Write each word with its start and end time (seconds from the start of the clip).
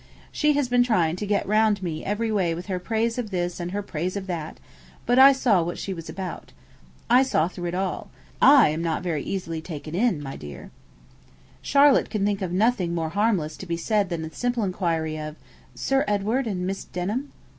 She 0.31 0.53
has 0.53 0.67
been 0.67 0.81
trying 0.81 1.15
to 1.17 1.27
get 1.27 1.47
round 1.47 1.83
me 1.83 2.03
every 2.03 2.31
way 2.31 2.55
with 2.55 2.65
her 2.65 2.79
praise 2.79 3.19
of 3.19 3.29
this 3.29 3.59
and 3.59 3.69
her 3.69 3.83
praise 3.83 4.17
of 4.17 4.25
that; 4.25 4.59
but 5.05 5.19
I 5.19 5.31
saw 5.31 5.61
what 5.61 5.77
she 5.77 5.93
was 5.93 6.09
about. 6.09 6.51
I 7.07 7.21
saw 7.21 7.47
through 7.47 7.65
it 7.67 7.75
all. 7.75 8.09
I 8.41 8.69
am 8.69 8.81
not 8.81 9.03
very 9.03 9.21
easily 9.21 9.61
taken 9.61 9.93
in, 9.93 10.19
my 10.19 10.35
dear.' 10.35 10.71
Charlotte 11.61 12.09
could 12.09 12.25
think 12.25 12.41
of 12.41 12.51
nothing 12.51 12.95
more 12.95 13.09
harmless 13.09 13.55
to 13.57 13.67
be 13.67 13.77
said 13.77 14.09
than 14.09 14.23
the 14.23 14.31
simple 14.31 14.63
enquiry 14.63 15.19
of, 15.19 15.35
'Sir 15.75 16.03
Edward 16.07 16.47
and 16.47 16.65
Miss 16.65 16.83
Denham?' 16.83 17.31